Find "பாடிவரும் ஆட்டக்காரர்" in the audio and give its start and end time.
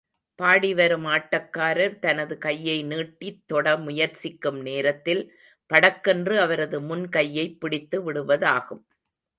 0.39-1.99